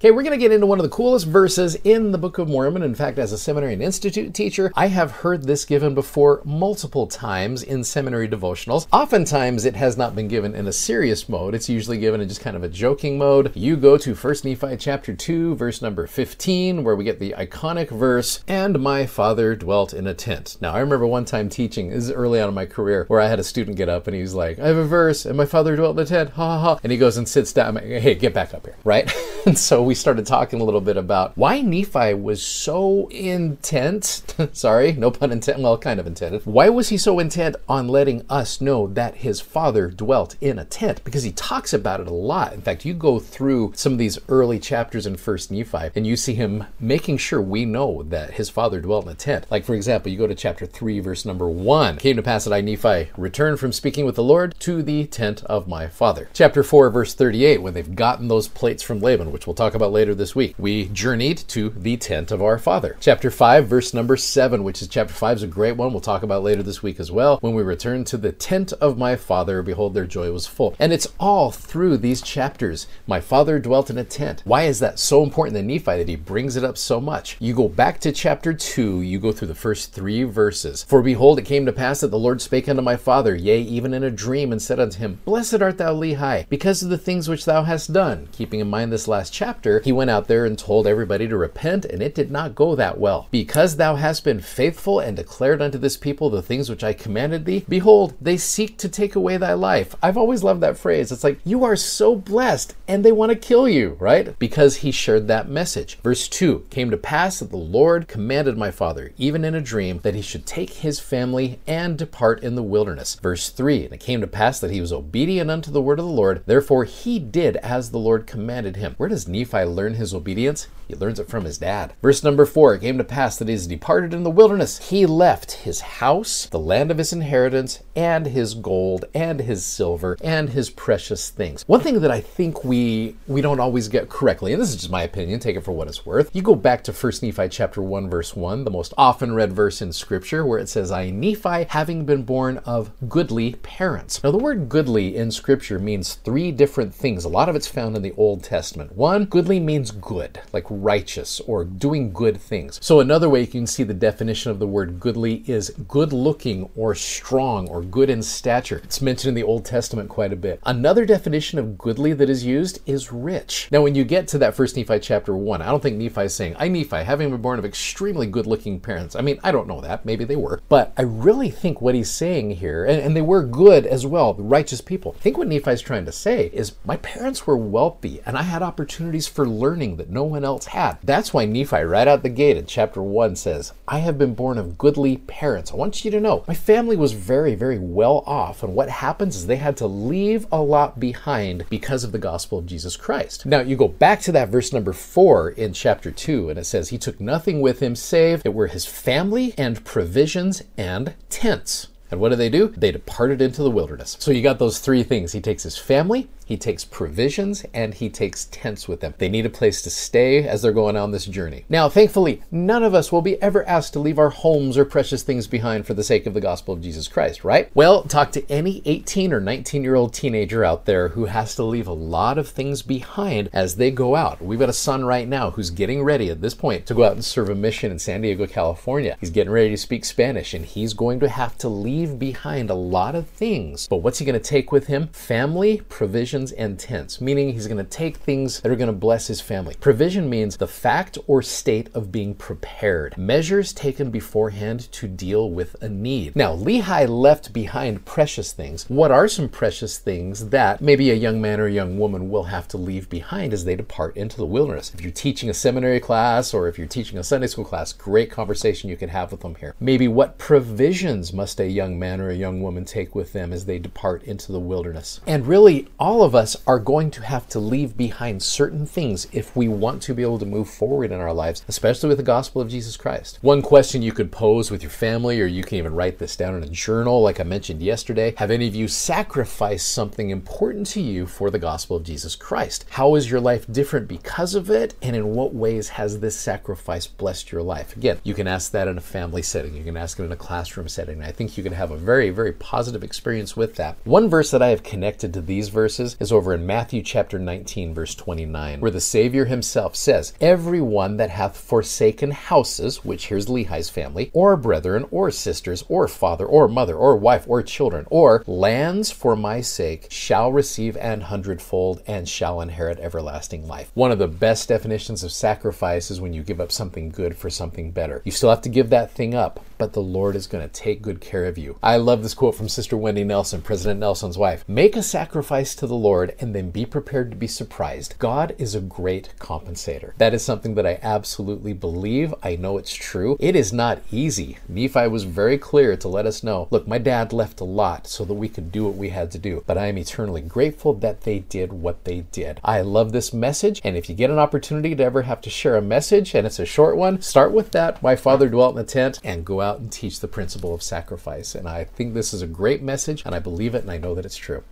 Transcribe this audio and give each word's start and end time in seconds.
Okay, 0.00 0.12
we're 0.12 0.22
going 0.22 0.30
to 0.30 0.38
get 0.38 0.52
into 0.52 0.64
one 0.64 0.78
of 0.78 0.84
the 0.84 0.90
coolest 0.90 1.26
verses 1.26 1.74
in 1.82 2.12
the 2.12 2.18
Book 2.18 2.38
of 2.38 2.48
Mormon. 2.48 2.84
In 2.84 2.94
fact, 2.94 3.18
as 3.18 3.32
a 3.32 3.36
seminary 3.36 3.72
and 3.72 3.82
institute 3.82 4.32
teacher, 4.32 4.70
I 4.76 4.86
have 4.86 5.10
heard 5.10 5.42
this 5.42 5.64
given 5.64 5.92
before 5.96 6.40
multiple 6.44 7.08
times 7.08 7.64
in 7.64 7.82
seminary 7.82 8.28
devotionals. 8.28 8.86
Oftentimes, 8.92 9.64
it 9.64 9.74
has 9.74 9.96
not 9.96 10.14
been 10.14 10.28
given 10.28 10.54
in 10.54 10.68
a 10.68 10.72
serious 10.72 11.28
mode. 11.28 11.52
It's 11.52 11.68
usually 11.68 11.98
given 11.98 12.20
in 12.20 12.28
just 12.28 12.40
kind 12.40 12.56
of 12.56 12.62
a 12.62 12.68
joking 12.68 13.18
mode. 13.18 13.50
You 13.56 13.76
go 13.76 13.98
to 13.98 14.14
1 14.14 14.34
Nephi 14.44 14.76
chapter 14.76 15.14
2, 15.14 15.56
verse 15.56 15.82
number 15.82 16.06
15, 16.06 16.84
where 16.84 16.94
we 16.94 17.02
get 17.02 17.18
the 17.18 17.34
iconic 17.36 17.90
verse, 17.90 18.44
and 18.46 18.78
my 18.78 19.04
father 19.04 19.56
dwelt 19.56 19.92
in 19.92 20.06
a 20.06 20.14
tent. 20.14 20.58
Now, 20.60 20.74
I 20.74 20.78
remember 20.78 21.08
one 21.08 21.24
time 21.24 21.48
teaching, 21.48 21.90
this 21.90 22.04
is 22.04 22.12
early 22.12 22.40
on 22.40 22.48
in 22.48 22.54
my 22.54 22.66
career, 22.66 23.04
where 23.08 23.20
I 23.20 23.26
had 23.26 23.40
a 23.40 23.44
student 23.44 23.76
get 23.76 23.88
up 23.88 24.06
and 24.06 24.14
he's 24.14 24.32
like, 24.32 24.60
I 24.60 24.68
have 24.68 24.76
a 24.76 24.84
verse, 24.84 25.26
and 25.26 25.36
my 25.36 25.44
father 25.44 25.74
dwelt 25.74 25.96
in 25.96 26.04
a 26.04 26.06
tent, 26.06 26.30
ha 26.30 26.56
ha 26.56 26.60
ha. 26.60 26.80
And 26.84 26.92
he 26.92 26.98
goes 26.98 27.16
and 27.16 27.28
sits 27.28 27.52
down. 27.52 27.70
I'm 27.70 27.74
like, 27.74 28.00
hey, 28.00 28.14
get 28.14 28.32
back 28.32 28.54
up 28.54 28.64
here, 28.64 28.76
right? 28.84 29.12
and 29.44 29.58
so 29.58 29.87
we 29.88 29.94
started 29.94 30.26
talking 30.26 30.60
a 30.60 30.64
little 30.64 30.82
bit 30.82 30.98
about 30.98 31.34
why 31.34 31.62
Nephi 31.62 32.12
was 32.12 32.42
so 32.42 33.08
intent. 33.08 34.22
sorry, 34.52 34.92
no 34.92 35.10
pun 35.10 35.32
intended. 35.32 35.62
Well, 35.64 35.78
kind 35.78 35.98
of 35.98 36.06
intended. 36.06 36.44
Why 36.44 36.68
was 36.68 36.90
he 36.90 36.98
so 36.98 37.18
intent 37.18 37.56
on 37.70 37.88
letting 37.88 38.22
us 38.28 38.60
know 38.60 38.86
that 38.88 39.16
his 39.16 39.40
father 39.40 39.88
dwelt 39.88 40.36
in 40.42 40.58
a 40.58 40.66
tent? 40.66 41.02
Because 41.04 41.22
he 41.22 41.32
talks 41.32 41.72
about 41.72 42.00
it 42.00 42.06
a 42.06 42.12
lot. 42.12 42.52
In 42.52 42.60
fact, 42.60 42.84
you 42.84 42.92
go 42.92 43.18
through 43.18 43.72
some 43.74 43.92
of 43.92 43.98
these 43.98 44.18
early 44.28 44.58
chapters 44.58 45.06
in 45.06 45.16
First 45.16 45.50
Nephi, 45.50 45.88
and 45.96 46.06
you 46.06 46.16
see 46.16 46.34
him 46.34 46.66
making 46.78 47.16
sure 47.16 47.40
we 47.40 47.64
know 47.64 48.02
that 48.02 48.32
his 48.32 48.50
father 48.50 48.82
dwelt 48.82 49.06
in 49.06 49.12
a 49.12 49.14
tent. 49.14 49.46
Like, 49.50 49.64
for 49.64 49.74
example, 49.74 50.12
you 50.12 50.18
go 50.18 50.26
to 50.26 50.34
chapter 50.34 50.66
3, 50.66 51.00
verse 51.00 51.24
number 51.24 51.48
1. 51.48 51.94
It 51.94 52.00
came 52.00 52.16
to 52.16 52.22
pass 52.22 52.44
that 52.44 52.52
I, 52.52 52.60
Nephi, 52.60 53.10
returned 53.16 53.58
from 53.58 53.72
speaking 53.72 54.04
with 54.04 54.16
the 54.16 54.22
Lord 54.22 54.54
to 54.60 54.82
the 54.82 55.06
tent 55.06 55.44
of 55.44 55.66
my 55.66 55.86
father. 55.86 56.28
Chapter 56.34 56.62
4, 56.62 56.90
verse 56.90 57.14
38, 57.14 57.62
when 57.62 57.72
they've 57.72 57.96
gotten 57.96 58.28
those 58.28 58.48
plates 58.48 58.82
from 58.82 59.00
Laban, 59.00 59.32
which 59.32 59.46
we'll 59.46 59.54
talk 59.54 59.74
about 59.74 59.77
later 59.86 60.14
this 60.14 60.34
week. 60.34 60.54
We 60.58 60.86
journeyed 60.88 61.38
to 61.48 61.70
the 61.70 61.96
tent 61.96 62.30
of 62.30 62.42
our 62.42 62.58
father. 62.58 62.96
Chapter 63.00 63.30
5, 63.30 63.66
verse 63.66 63.94
number 63.94 64.16
7, 64.16 64.64
which 64.64 64.82
is 64.82 64.88
chapter 64.88 65.14
5 65.14 65.36
is 65.38 65.42
a 65.44 65.46
great 65.46 65.76
one. 65.76 65.92
We'll 65.92 66.00
talk 66.00 66.22
about 66.22 66.42
later 66.42 66.62
this 66.62 66.82
week 66.82 67.00
as 67.00 67.12
well. 67.12 67.38
When 67.40 67.54
we 67.54 67.62
returned 67.62 68.06
to 68.08 68.16
the 68.16 68.32
tent 68.32 68.72
of 68.74 68.98
my 68.98 69.16
father, 69.16 69.62
behold, 69.62 69.94
their 69.94 70.06
joy 70.06 70.32
was 70.32 70.46
full. 70.46 70.74
And 70.78 70.92
it's 70.92 71.08
all 71.20 71.50
through 71.50 71.98
these 71.98 72.20
chapters. 72.20 72.86
My 73.06 73.20
father 73.20 73.58
dwelt 73.58 73.90
in 73.90 73.98
a 73.98 74.04
tent. 74.04 74.42
Why 74.44 74.64
is 74.64 74.80
that 74.80 74.98
so 74.98 75.22
important 75.22 75.56
to 75.56 75.62
Nephi 75.62 75.98
that 75.98 76.08
he 76.08 76.16
brings 76.16 76.56
it 76.56 76.64
up 76.64 76.76
so 76.76 77.00
much? 77.00 77.36
You 77.38 77.54
go 77.54 77.68
back 77.68 78.00
to 78.00 78.12
chapter 78.12 78.52
2, 78.52 79.02
you 79.02 79.18
go 79.18 79.32
through 79.32 79.48
the 79.48 79.54
first 79.54 79.92
three 79.92 80.24
verses. 80.24 80.84
For 80.84 81.02
behold, 81.02 81.38
it 81.38 81.44
came 81.44 81.66
to 81.66 81.72
pass 81.72 82.00
that 82.00 82.10
the 82.10 82.18
Lord 82.18 82.40
spake 82.40 82.68
unto 82.68 82.82
my 82.82 82.96
father, 82.96 83.34
yea, 83.34 83.60
even 83.60 83.94
in 83.94 84.02
a 84.02 84.10
dream, 84.10 84.52
and 84.52 84.60
said 84.60 84.80
unto 84.80 84.98
him, 84.98 85.20
Blessed 85.24 85.62
art 85.62 85.78
thou, 85.78 85.94
Lehi, 85.94 86.48
because 86.48 86.82
of 86.82 86.90
the 86.90 86.98
things 86.98 87.28
which 87.28 87.44
thou 87.44 87.62
hast 87.62 87.92
done. 87.92 88.28
Keeping 88.32 88.60
in 88.60 88.68
mind 88.68 88.92
this 88.92 89.08
last 89.08 89.32
chapter, 89.32 89.67
he 89.80 89.92
went 89.92 90.10
out 90.10 90.26
there 90.28 90.44
and 90.44 90.58
told 90.58 90.86
everybody 90.86 91.28
to 91.28 91.36
repent, 91.36 91.84
and 91.84 92.02
it 92.02 92.14
did 92.14 92.30
not 92.30 92.54
go 92.54 92.74
that 92.74 92.98
well. 92.98 93.28
Because 93.30 93.76
thou 93.76 93.96
hast 93.96 94.24
been 94.24 94.40
faithful 94.40 95.00
and 95.00 95.16
declared 95.16 95.62
unto 95.62 95.78
this 95.78 95.96
people 95.96 96.30
the 96.30 96.42
things 96.42 96.68
which 96.68 96.84
I 96.84 96.92
commanded 96.92 97.44
thee, 97.44 97.64
behold, 97.68 98.14
they 98.20 98.36
seek 98.36 98.78
to 98.78 98.88
take 98.88 99.14
away 99.14 99.36
thy 99.36 99.52
life. 99.52 99.94
I've 100.02 100.16
always 100.16 100.42
loved 100.42 100.60
that 100.62 100.78
phrase. 100.78 101.12
It's 101.12 101.24
like, 101.24 101.40
you 101.44 101.64
are 101.64 101.76
so 101.76 102.16
blessed, 102.16 102.74
and 102.86 103.04
they 103.04 103.12
want 103.12 103.30
to 103.30 103.36
kill 103.36 103.68
you, 103.68 103.96
right? 104.00 104.38
Because 104.38 104.76
he 104.76 104.90
shared 104.90 105.28
that 105.28 105.48
message. 105.48 105.98
Verse 106.02 106.28
2 106.28 106.66
came 106.70 106.90
to 106.90 106.96
pass 106.96 107.38
that 107.38 107.50
the 107.50 107.56
Lord 107.56 108.08
commanded 108.08 108.56
my 108.56 108.70
father, 108.70 109.12
even 109.16 109.44
in 109.44 109.54
a 109.54 109.60
dream, 109.60 110.00
that 110.02 110.14
he 110.14 110.22
should 110.22 110.46
take 110.46 110.70
his 110.70 111.00
family 111.00 111.60
and 111.66 111.98
depart 111.98 112.42
in 112.42 112.54
the 112.54 112.62
wilderness. 112.62 113.16
Verse 113.16 113.50
3 113.50 113.84
And 113.84 113.94
it 113.94 114.00
came 114.00 114.20
to 114.20 114.26
pass 114.26 114.60
that 114.60 114.70
he 114.70 114.80
was 114.80 114.92
obedient 114.92 115.50
unto 115.50 115.70
the 115.70 115.82
word 115.82 115.98
of 115.98 116.04
the 116.04 116.10
Lord, 116.10 116.42
therefore 116.46 116.84
he 116.84 117.18
did 117.18 117.56
as 117.58 117.90
the 117.90 117.98
Lord 117.98 118.26
commanded 118.26 118.76
him. 118.76 118.94
Where 118.96 119.08
does 119.08 119.28
Nephi 119.28 119.57
learn 119.64 119.94
his 119.94 120.14
obedience? 120.14 120.68
He 120.88 120.94
learns 120.94 121.20
it 121.20 121.28
from 121.28 121.44
his 121.44 121.58
dad. 121.58 121.92
Verse 122.00 122.24
number 122.24 122.46
four 122.46 122.74
it 122.74 122.80
came 122.80 122.96
to 122.96 123.04
pass 123.04 123.36
that 123.36 123.48
he 123.48 123.54
is 123.54 123.66
departed 123.66 124.14
in 124.14 124.22
the 124.22 124.30
wilderness. 124.30 124.88
He 124.88 125.04
left 125.04 125.52
his 125.52 125.80
house, 125.80 126.46
the 126.46 126.58
land 126.58 126.90
of 126.90 126.96
his 126.96 127.12
inheritance, 127.12 127.82
and 127.94 128.26
his 128.26 128.54
gold, 128.54 129.04
and 129.12 129.40
his 129.40 129.66
silver, 129.66 130.16
and 130.22 130.50
his 130.50 130.70
precious 130.70 131.28
things. 131.28 131.62
One 131.66 131.80
thing 131.80 132.00
that 132.00 132.10
I 132.10 132.22
think 132.22 132.64
we 132.64 133.16
we 133.26 133.42
don't 133.42 133.60
always 133.60 133.88
get 133.88 134.08
correctly, 134.08 134.52
and 134.52 134.62
this 134.62 134.70
is 134.70 134.76
just 134.76 134.90
my 134.90 135.02
opinion, 135.02 135.40
take 135.40 135.56
it 135.56 135.64
for 135.64 135.72
what 135.72 135.88
it's 135.88 136.06
worth. 136.06 136.34
You 136.34 136.40
go 136.40 136.54
back 136.54 136.82
to 136.84 136.92
1 136.92 137.12
Nephi 137.22 137.48
chapter 137.50 137.82
1, 137.82 138.08
verse 138.08 138.34
1, 138.34 138.64
the 138.64 138.70
most 138.70 138.94
often 138.96 139.34
read 139.34 139.52
verse 139.52 139.82
in 139.82 139.92
scripture, 139.92 140.46
where 140.46 140.58
it 140.58 140.68
says, 140.70 140.90
I 140.90 141.10
Nephi, 141.10 141.64
having 141.68 142.06
been 142.06 142.22
born 142.22 142.58
of 142.58 142.90
goodly 143.08 143.56
parents. 143.56 144.22
Now 144.24 144.30
the 144.30 144.38
word 144.38 144.68
goodly 144.68 145.16
in 145.16 145.30
scripture 145.30 145.78
means 145.78 146.14
three 146.14 146.50
different 146.50 146.94
things. 146.94 147.24
A 147.24 147.28
lot 147.28 147.48
of 147.48 147.56
it's 147.56 147.66
found 147.66 147.94
in 147.94 148.02
the 148.02 148.14
Old 148.16 148.42
Testament. 148.42 148.96
One, 148.96 149.26
goodly 149.26 149.47
means 149.56 149.90
good, 149.90 150.42
like 150.52 150.66
righteous 150.68 151.40
or 151.40 151.64
doing 151.64 152.12
good 152.12 152.36
things. 152.38 152.78
So 152.82 153.00
another 153.00 153.30
way 153.30 153.40
you 153.40 153.46
can 153.46 153.66
see 153.66 153.82
the 153.82 153.94
definition 153.94 154.50
of 154.50 154.58
the 154.58 154.66
word 154.66 155.00
goodly 155.00 155.42
is 155.46 155.70
good 155.88 156.12
looking 156.12 156.68
or 156.76 156.94
strong 156.94 157.66
or 157.68 157.82
good 157.82 158.10
in 158.10 158.22
stature. 158.22 158.82
It's 158.84 159.00
mentioned 159.00 159.30
in 159.30 159.34
the 159.34 159.42
Old 159.42 159.64
Testament 159.64 160.10
quite 160.10 160.32
a 160.32 160.36
bit. 160.36 160.60
Another 160.64 161.06
definition 161.06 161.58
of 161.58 161.78
goodly 161.78 162.12
that 162.12 162.28
is 162.28 162.44
used 162.44 162.80
is 162.84 163.10
rich. 163.12 163.68
Now 163.70 163.82
when 163.82 163.94
you 163.94 164.04
get 164.04 164.28
to 164.28 164.38
that 164.38 164.54
first 164.54 164.76
Nephi 164.76 164.98
chapter 164.98 165.34
1, 165.34 165.62
I 165.62 165.66
don't 165.66 165.82
think 165.82 165.96
Nephi 165.96 166.22
is 166.22 166.34
saying, 166.34 166.56
I 166.58 166.68
Nephi, 166.68 167.04
having 167.04 167.30
been 167.30 167.40
born 167.40 167.58
of 167.58 167.64
extremely 167.64 168.26
good 168.26 168.46
looking 168.46 168.80
parents. 168.80 169.16
I 169.16 169.20
mean, 169.20 169.38
I 169.42 169.52
don't 169.52 169.68
know 169.68 169.80
that. 169.80 170.04
Maybe 170.04 170.24
they 170.24 170.36
were. 170.36 170.60
But 170.68 170.92
I 170.96 171.02
really 171.02 171.50
think 171.50 171.80
what 171.80 171.94
he's 171.94 172.10
saying 172.10 172.50
here, 172.52 172.84
and, 172.84 173.00
and 173.00 173.16
they 173.16 173.22
were 173.22 173.42
good 173.42 173.86
as 173.86 174.04
well, 174.04 174.34
righteous 174.34 174.80
people. 174.80 175.14
I 175.16 175.22
think 175.22 175.38
what 175.38 175.48
Nephi's 175.48 175.80
trying 175.80 176.04
to 176.06 176.12
say 176.12 176.50
is 176.52 176.72
my 176.84 176.96
parents 176.96 177.46
were 177.46 177.56
wealthy 177.56 178.20
and 178.26 178.36
I 178.36 178.42
had 178.42 178.62
opportunities 178.62 179.27
for 179.28 179.46
learning 179.46 179.96
that 179.96 180.10
no 180.10 180.24
one 180.24 180.44
else 180.44 180.66
had. 180.66 180.98
That's 181.02 181.32
why 181.32 181.44
Nephi, 181.44 181.82
right 181.82 182.08
out 182.08 182.22
the 182.22 182.28
gate 182.28 182.56
in 182.56 182.66
chapter 182.66 183.02
1, 183.02 183.36
says, 183.36 183.72
I 183.86 183.98
have 183.98 184.18
been 184.18 184.34
born 184.34 184.58
of 184.58 184.78
goodly 184.78 185.18
parents. 185.18 185.72
I 185.72 185.76
want 185.76 186.04
you 186.04 186.10
to 186.10 186.20
know 186.20 186.44
my 186.48 186.54
family 186.54 186.96
was 186.96 187.12
very, 187.12 187.54
very 187.54 187.78
well 187.78 188.22
off. 188.26 188.62
And 188.62 188.74
what 188.74 188.88
happens 188.88 189.36
is 189.36 189.46
they 189.46 189.56
had 189.56 189.76
to 189.78 189.86
leave 189.86 190.46
a 190.50 190.60
lot 190.60 190.98
behind 190.98 191.66
because 191.68 192.04
of 192.04 192.12
the 192.12 192.18
gospel 192.18 192.58
of 192.58 192.66
Jesus 192.66 192.96
Christ. 192.96 193.46
Now, 193.46 193.60
you 193.60 193.76
go 193.76 193.88
back 193.88 194.20
to 194.22 194.32
that 194.32 194.48
verse 194.48 194.72
number 194.72 194.92
4 194.92 195.50
in 195.50 195.72
chapter 195.72 196.10
2, 196.10 196.50
and 196.50 196.58
it 196.58 196.64
says, 196.64 196.88
He 196.88 196.98
took 196.98 197.20
nothing 197.20 197.60
with 197.60 197.80
him 197.80 197.94
save 197.94 198.42
it 198.44 198.54
were 198.54 198.68
his 198.68 198.86
family 198.86 199.54
and 199.58 199.84
provisions 199.84 200.62
and 200.76 201.14
tents. 201.28 201.88
And 202.10 202.20
what 202.20 202.30
did 202.30 202.38
they 202.38 202.48
do? 202.48 202.68
They 202.68 202.90
departed 202.90 203.42
into 203.42 203.62
the 203.62 203.70
wilderness. 203.70 204.16
So 204.18 204.30
you 204.30 204.42
got 204.42 204.58
those 204.58 204.78
three 204.78 205.02
things. 205.02 205.32
He 205.32 205.40
takes 205.40 205.62
his 205.62 205.76
family, 205.76 206.28
he 206.48 206.56
takes 206.56 206.82
provisions, 206.82 207.66
and 207.74 207.92
he 207.92 208.08
takes 208.08 208.46
tents 208.46 208.88
with 208.88 209.00
them. 209.00 209.12
They 209.18 209.28
need 209.28 209.44
a 209.44 209.50
place 209.50 209.82
to 209.82 209.90
stay 209.90 210.48
as 210.48 210.62
they're 210.62 210.72
going 210.72 210.96
on 210.96 211.10
this 211.10 211.26
journey. 211.26 211.66
Now, 211.68 211.90
thankfully, 211.90 212.40
none 212.50 212.82
of 212.82 212.94
us 212.94 213.12
will 213.12 213.20
be 213.20 213.40
ever 213.42 213.68
asked 213.68 213.92
to 213.92 213.98
leave 213.98 214.18
our 214.18 214.30
homes 214.30 214.78
or 214.78 214.86
precious 214.86 215.22
things 215.22 215.46
behind 215.46 215.86
for 215.86 215.92
the 215.92 216.02
sake 216.02 216.24
of 216.24 216.32
the 216.32 216.40
gospel 216.40 216.72
of 216.72 216.80
Jesus 216.80 217.06
Christ, 217.06 217.44
right? 217.44 217.70
Well, 217.74 218.02
talk 218.04 218.32
to 218.32 218.50
any 218.50 218.80
18 218.86 219.34
or 219.34 219.40
19 219.40 219.82
year 219.84 219.94
old 219.94 220.14
teenager 220.14 220.64
out 220.64 220.86
there 220.86 221.08
who 221.08 221.26
has 221.26 221.54
to 221.56 221.64
leave 221.64 221.86
a 221.86 221.92
lot 221.92 222.38
of 222.38 222.48
things 222.48 222.80
behind 222.80 223.50
as 223.52 223.76
they 223.76 223.90
go 223.90 224.16
out. 224.16 224.40
We've 224.40 224.58
got 224.58 224.70
a 224.70 224.72
son 224.72 225.04
right 225.04 225.28
now 225.28 225.50
who's 225.50 225.68
getting 225.68 226.02
ready 226.02 226.30
at 226.30 226.40
this 226.40 226.54
point 226.54 226.86
to 226.86 226.94
go 226.94 227.04
out 227.04 227.12
and 227.12 227.22
serve 227.22 227.50
a 227.50 227.54
mission 227.54 227.92
in 227.92 227.98
San 227.98 228.22
Diego, 228.22 228.46
California. 228.46 229.18
He's 229.20 229.28
getting 229.28 229.52
ready 229.52 229.68
to 229.68 229.76
speak 229.76 230.06
Spanish, 230.06 230.54
and 230.54 230.64
he's 230.64 230.94
going 230.94 231.20
to 231.20 231.28
have 231.28 231.58
to 231.58 231.68
leave 231.68 232.18
behind 232.18 232.70
a 232.70 232.74
lot 232.74 233.14
of 233.14 233.28
things. 233.28 233.86
But 233.86 233.98
what's 233.98 234.18
he 234.18 234.24
going 234.24 234.40
to 234.40 234.40
take 234.40 234.72
with 234.72 234.86
him? 234.86 235.08
Family, 235.08 235.82
provisions, 235.90 236.37
and 236.46 236.78
tents, 236.78 237.20
meaning 237.20 237.52
he's 237.52 237.66
going 237.66 237.84
to 237.84 237.84
take 237.84 238.16
things 238.16 238.60
that 238.60 238.70
are 238.70 238.76
going 238.76 238.86
to 238.86 238.92
bless 238.92 239.26
his 239.26 239.40
family. 239.40 239.74
Provision 239.80 240.30
means 240.30 240.56
the 240.56 240.66
fact 240.66 241.18
or 241.26 241.42
state 241.42 241.90
of 241.94 242.12
being 242.12 242.34
prepared, 242.34 243.16
measures 243.18 243.72
taken 243.72 244.10
beforehand 244.10 244.90
to 244.92 245.08
deal 245.08 245.50
with 245.50 245.74
a 245.82 245.88
need. 245.88 246.36
Now, 246.36 246.54
Lehi 246.54 247.08
left 247.08 247.52
behind 247.52 248.04
precious 248.04 248.52
things. 248.52 248.88
What 248.88 249.10
are 249.10 249.28
some 249.28 249.48
precious 249.48 249.98
things 249.98 250.50
that 250.50 250.80
maybe 250.80 251.10
a 251.10 251.14
young 251.14 251.40
man 251.40 251.60
or 251.60 251.66
a 251.66 251.72
young 251.72 251.98
woman 251.98 252.30
will 252.30 252.44
have 252.44 252.68
to 252.68 252.76
leave 252.76 253.10
behind 253.10 253.52
as 253.52 253.64
they 253.64 253.76
depart 253.76 254.16
into 254.16 254.36
the 254.36 254.46
wilderness? 254.46 254.92
If 254.94 255.02
you're 255.02 255.10
teaching 255.10 255.50
a 255.50 255.54
seminary 255.54 256.00
class 256.00 256.54
or 256.54 256.68
if 256.68 256.78
you're 256.78 256.86
teaching 256.86 257.18
a 257.18 257.24
Sunday 257.24 257.48
school 257.48 257.64
class, 257.64 257.92
great 257.92 258.30
conversation 258.30 258.88
you 258.88 258.96
can 258.96 259.08
have 259.08 259.32
with 259.32 259.40
them 259.40 259.56
here. 259.56 259.74
Maybe 259.80 260.08
what 260.08 260.38
provisions 260.38 261.32
must 261.32 261.60
a 261.60 261.66
young 261.66 261.98
man 261.98 262.20
or 262.20 262.30
a 262.30 262.36
young 262.36 262.62
woman 262.62 262.84
take 262.84 263.14
with 263.14 263.32
them 263.32 263.52
as 263.52 263.64
they 263.64 263.78
depart 263.78 264.22
into 264.24 264.52
the 264.52 264.60
wilderness? 264.60 265.20
And 265.26 265.46
really, 265.46 265.88
all 265.98 266.22
of 266.22 266.27
of 266.28 266.34
us 266.34 266.56
are 266.66 266.78
going 266.78 267.10
to 267.10 267.22
have 267.22 267.48
to 267.48 267.58
leave 267.58 267.96
behind 267.96 268.42
certain 268.42 268.84
things 268.84 269.26
if 269.32 269.56
we 269.56 269.66
want 269.66 270.02
to 270.02 270.12
be 270.12 270.22
able 270.22 270.38
to 270.38 270.44
move 270.44 270.68
forward 270.68 271.10
in 271.10 271.18
our 271.18 271.32
lives, 271.32 271.64
especially 271.68 272.08
with 272.08 272.18
the 272.18 272.22
gospel 272.22 272.60
of 272.60 272.68
Jesus 272.68 272.98
Christ. 272.98 273.38
One 273.40 273.62
question 273.62 274.02
you 274.02 274.12
could 274.12 274.30
pose 274.30 274.70
with 274.70 274.82
your 274.82 274.90
family, 274.90 275.40
or 275.40 275.46
you 275.46 275.64
can 275.64 275.78
even 275.78 275.94
write 275.94 276.18
this 276.18 276.36
down 276.36 276.54
in 276.54 276.62
a 276.62 276.68
journal, 276.68 277.22
like 277.22 277.40
I 277.40 277.44
mentioned 277.44 277.80
yesterday 277.80 278.34
have 278.36 278.50
any 278.50 278.68
of 278.68 278.74
you 278.74 278.88
sacrificed 278.88 279.88
something 279.88 280.28
important 280.28 280.86
to 280.88 281.00
you 281.00 281.26
for 281.26 281.50
the 281.50 281.58
gospel 281.58 281.96
of 281.96 282.04
Jesus 282.04 282.36
Christ? 282.36 282.84
How 282.90 283.14
is 283.14 283.30
your 283.30 283.40
life 283.40 283.66
different 283.72 284.06
because 284.06 284.54
of 284.54 284.68
it? 284.68 284.94
And 285.00 285.16
in 285.16 285.34
what 285.34 285.54
ways 285.54 285.88
has 285.88 286.20
this 286.20 286.38
sacrifice 286.38 287.06
blessed 287.06 287.50
your 287.50 287.62
life? 287.62 287.96
Again, 287.96 288.20
you 288.22 288.34
can 288.34 288.46
ask 288.46 288.70
that 288.72 288.86
in 288.86 288.98
a 288.98 289.00
family 289.00 289.40
setting, 289.40 289.74
you 289.74 289.82
can 289.82 289.96
ask 289.96 290.20
it 290.20 290.24
in 290.24 290.32
a 290.32 290.36
classroom 290.36 290.88
setting. 290.88 291.22
I 291.22 291.32
think 291.32 291.56
you 291.56 291.64
can 291.64 291.72
have 291.72 291.90
a 291.90 291.96
very, 291.96 292.28
very 292.28 292.52
positive 292.52 293.02
experience 293.02 293.56
with 293.56 293.76
that. 293.76 293.96
One 294.04 294.28
verse 294.28 294.50
that 294.50 294.60
I 294.60 294.68
have 294.68 294.82
connected 294.82 295.32
to 295.32 295.40
these 295.40 295.70
verses 295.70 296.17
is 296.18 296.32
over 296.32 296.54
in 296.54 296.66
Matthew 296.66 297.02
chapter 297.02 297.38
19, 297.38 297.94
verse 297.94 298.14
29, 298.14 298.80
where 298.80 298.90
the 298.90 299.00
Savior 299.00 299.44
himself 299.44 299.94
says, 299.94 300.32
Everyone 300.40 301.16
that 301.16 301.30
hath 301.30 301.56
forsaken 301.56 302.30
houses, 302.32 303.04
which 303.04 303.28
here's 303.28 303.46
Lehi's 303.46 303.90
family, 303.90 304.30
or 304.32 304.56
brethren, 304.56 305.06
or 305.10 305.30
sisters, 305.30 305.84
or 305.88 306.08
father, 306.08 306.46
or 306.46 306.68
mother, 306.68 306.96
or 306.96 307.16
wife, 307.16 307.44
or 307.48 307.62
children, 307.62 308.06
or 308.10 308.42
lands 308.46 309.10
for 309.10 309.36
my 309.36 309.60
sake, 309.60 310.08
shall 310.10 310.52
receive 310.52 310.96
an 310.96 311.20
hundredfold 311.20 312.02
and 312.06 312.28
shall 312.28 312.60
inherit 312.60 312.98
everlasting 312.98 313.66
life. 313.66 313.90
One 313.94 314.10
of 314.10 314.18
the 314.18 314.28
best 314.28 314.68
definitions 314.68 315.22
of 315.22 315.32
sacrifice 315.32 316.10
is 316.10 316.20
when 316.20 316.32
you 316.32 316.42
give 316.42 316.60
up 316.60 316.72
something 316.72 317.10
good 317.10 317.36
for 317.36 317.50
something 317.50 317.90
better. 317.90 318.22
You 318.24 318.32
still 318.32 318.50
have 318.50 318.62
to 318.62 318.68
give 318.68 318.90
that 318.90 319.12
thing 319.12 319.34
up, 319.34 319.60
but 319.78 319.92
the 319.92 320.02
Lord 320.02 320.36
is 320.36 320.46
going 320.46 320.68
to 320.68 320.72
take 320.72 321.00
good 321.00 321.20
care 321.20 321.44
of 321.44 321.56
you. 321.56 321.78
I 321.82 321.96
love 321.96 322.22
this 322.22 322.34
quote 322.34 322.54
from 322.54 322.68
Sister 322.68 322.96
Wendy 322.96 323.24
Nelson, 323.24 323.62
President 323.62 324.00
Nelson's 324.00 324.36
wife. 324.36 324.64
Make 324.68 324.96
a 324.96 325.02
sacrifice 325.02 325.74
to 325.76 325.86
the 325.86 325.94
Lord 325.94 326.34
and 326.40 326.54
then 326.54 326.70
be 326.70 326.84
prepared 326.84 327.30
to 327.30 327.36
be 327.36 327.46
surprised. 327.46 328.14
God 328.18 328.54
is 328.58 328.74
a 328.74 328.80
great 328.80 329.34
compensator. 329.38 330.16
That 330.18 330.34
is 330.34 330.44
something 330.44 330.74
that 330.74 330.86
I 330.86 330.98
absolutely 331.02 331.72
believe. 331.72 332.34
I 332.42 332.56
know 332.56 332.76
it's 332.76 332.94
true. 332.94 333.36
It 333.40 333.56
is 333.56 333.72
not 333.72 334.02
easy. 334.10 334.58
Nephi 334.68 335.08
was 335.08 335.24
very 335.24 335.58
clear 335.58 335.96
to 335.96 336.08
let 336.08 336.26
us 336.26 336.42
know 336.42 336.68
look, 336.70 336.86
my 336.86 336.98
dad 336.98 337.32
left 337.32 337.60
a 337.60 337.64
lot 337.64 338.06
so 338.06 338.24
that 338.24 338.34
we 338.34 338.48
could 338.48 338.72
do 338.72 338.84
what 338.84 338.96
we 338.96 339.10
had 339.10 339.30
to 339.30 339.38
do, 339.38 339.62
but 339.66 339.78
I 339.78 339.86
am 339.86 339.98
eternally 339.98 340.40
grateful 340.40 340.94
that 340.94 341.22
they 341.22 341.40
did 341.40 341.72
what 341.72 342.04
they 342.04 342.20
did. 342.32 342.60
I 342.64 342.80
love 342.80 343.12
this 343.12 343.32
message, 343.32 343.80
and 343.84 343.96
if 343.96 344.08
you 344.08 344.14
get 344.14 344.30
an 344.30 344.38
opportunity 344.38 344.94
to 344.94 345.04
ever 345.04 345.22
have 345.22 345.40
to 345.42 345.50
share 345.50 345.76
a 345.76 345.82
message 345.82 346.34
and 346.34 346.46
it's 346.46 346.58
a 346.58 346.66
short 346.66 346.96
one, 346.96 347.20
start 347.22 347.52
with 347.52 347.70
that. 347.72 348.02
My 348.02 348.16
father 348.16 348.48
dwelt 348.48 348.74
in 348.74 348.82
a 348.82 348.84
tent 348.84 349.20
and 349.22 349.44
go 349.44 349.60
out 349.68 349.78
and 349.78 349.92
teach 349.92 350.20
the 350.20 350.28
principle 350.28 350.74
of 350.74 350.82
sacrifice. 350.82 351.54
And 351.54 351.68
I 351.68 351.84
think 351.84 352.14
this 352.14 352.32
is 352.32 352.42
a 352.42 352.46
great 352.46 352.82
message, 352.82 353.22
and 353.24 353.34
I 353.34 353.38
believe 353.38 353.74
it, 353.74 353.82
and 353.82 353.90
I 353.90 353.98
know 353.98 354.14
that 354.14 354.24
it's 354.24 354.36
true. 354.36 354.64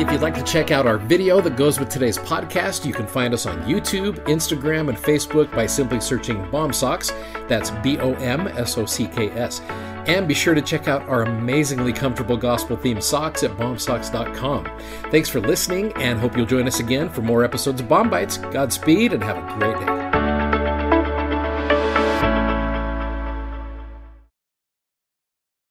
If 0.00 0.10
you'd 0.10 0.22
like 0.22 0.34
to 0.36 0.42
check 0.42 0.70
out 0.70 0.86
our 0.86 0.96
video 0.96 1.42
that 1.42 1.56
goes 1.56 1.78
with 1.78 1.90
today's 1.90 2.16
podcast, 2.16 2.86
you 2.86 2.92
can 2.94 3.06
find 3.06 3.34
us 3.34 3.44
on 3.44 3.60
YouTube, 3.64 4.14
Instagram, 4.24 4.88
and 4.88 4.96
Facebook 4.96 5.54
by 5.54 5.66
simply 5.66 6.00
searching 6.00 6.38
BOMSOCKS. 6.46 7.48
That's 7.48 7.70
B 7.82 7.98
O 7.98 8.14
M 8.14 8.48
S 8.48 8.78
O 8.78 8.86
C 8.86 9.06
K 9.06 9.28
S. 9.32 9.60
And 10.06 10.26
be 10.26 10.32
sure 10.32 10.54
to 10.54 10.62
check 10.62 10.88
out 10.88 11.06
our 11.06 11.24
amazingly 11.24 11.92
comfortable 11.92 12.38
gospel 12.38 12.78
themed 12.78 13.02
socks 13.02 13.42
at 13.42 13.50
bomsocks.com. 13.58 14.70
Thanks 15.10 15.28
for 15.28 15.40
listening 15.40 15.92
and 15.96 16.18
hope 16.18 16.34
you'll 16.34 16.46
join 16.46 16.66
us 16.66 16.80
again 16.80 17.10
for 17.10 17.20
more 17.20 17.44
episodes 17.44 17.82
of 17.82 17.88
BOM-BITES. 17.88 18.38
Godspeed 18.38 19.12
and 19.12 19.22
have 19.22 19.36
a 19.36 19.58
great 19.58 19.78
day. 19.86 20.09